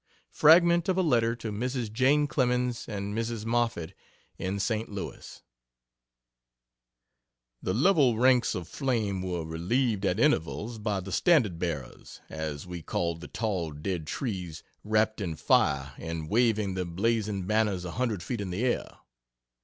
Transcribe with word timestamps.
Fragment 0.31 0.89
of 0.89 0.97
a 0.97 1.03
letter 1.03 1.35
to 1.35 1.51
Mrs. 1.51 1.91
Jane 1.93 2.25
Clemens 2.25 2.87
and 2.89 3.15
Mrs. 3.15 3.45
Moffett, 3.45 3.93
in 4.39 4.57
St. 4.59 4.89
Louis:... 4.89 5.43
The 7.61 7.75
level 7.75 8.17
ranks 8.17 8.55
of 8.55 8.67
flame 8.67 9.21
were 9.21 9.45
relieved 9.45 10.03
at 10.03 10.19
intervals 10.19 10.79
by 10.79 11.01
the 11.01 11.11
standard 11.11 11.59
bearers, 11.59 12.19
as 12.31 12.65
we 12.65 12.81
called 12.81 13.21
the 13.21 13.27
tall 13.27 13.69
dead 13.69 14.07
trees, 14.07 14.63
wrapped 14.83 15.21
in 15.21 15.35
fire, 15.35 15.93
and 15.99 16.27
waving 16.31 16.73
their 16.73 16.85
blazing 16.85 17.45
banners 17.45 17.85
a 17.85 17.91
hundred 17.91 18.23
feet 18.23 18.41
in 18.41 18.49
the 18.49 18.63
air. 18.63 18.97